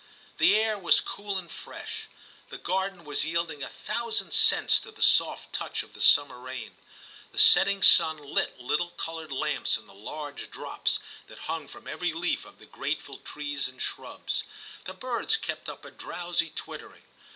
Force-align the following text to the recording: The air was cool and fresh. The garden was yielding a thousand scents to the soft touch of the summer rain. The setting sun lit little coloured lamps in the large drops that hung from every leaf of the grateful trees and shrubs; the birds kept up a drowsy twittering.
The 0.39 0.55
air 0.55 0.79
was 0.79 0.99
cool 0.99 1.37
and 1.37 1.51
fresh. 1.51 2.07
The 2.49 2.57
garden 2.57 3.03
was 3.05 3.23
yielding 3.23 3.61
a 3.61 3.69
thousand 3.69 4.31
scents 4.33 4.79
to 4.79 4.89
the 4.89 5.03
soft 5.03 5.53
touch 5.53 5.83
of 5.83 5.93
the 5.93 6.01
summer 6.01 6.39
rain. 6.39 6.75
The 7.31 7.37
setting 7.37 7.83
sun 7.83 8.17
lit 8.17 8.59
little 8.59 8.89
coloured 8.97 9.31
lamps 9.31 9.77
in 9.77 9.85
the 9.85 9.93
large 9.93 10.49
drops 10.49 10.97
that 11.27 11.37
hung 11.37 11.67
from 11.67 11.87
every 11.87 12.13
leaf 12.13 12.45
of 12.45 12.57
the 12.57 12.65
grateful 12.65 13.19
trees 13.19 13.67
and 13.67 13.79
shrubs; 13.79 14.43
the 14.85 14.95
birds 14.95 15.37
kept 15.37 15.69
up 15.69 15.85
a 15.85 15.91
drowsy 15.91 16.49
twittering. 16.49 17.03